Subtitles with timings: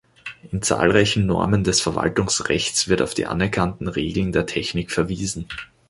[0.51, 5.47] In zahlreichen Normen des Verwaltungsrechts wird auf die anerkannten Regeln der Technik verwiesen.